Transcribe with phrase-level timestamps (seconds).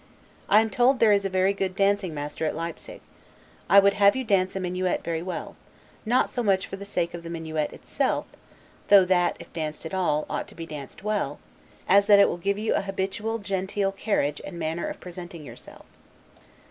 [0.49, 3.01] I am told there is a very good dancing master at Leipsig.
[3.69, 5.55] I would have you dance a minuet very well,
[6.07, 8.25] not so much for the sake of the minuet itself
[8.87, 11.37] (though that, if danced at all, ought to be danced, well),
[11.87, 15.85] as that it will give you a habitual genteel carriage and manner of presenting yourself.